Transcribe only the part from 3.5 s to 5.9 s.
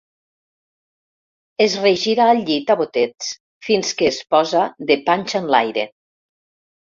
fins que es posa de panxa enlaire.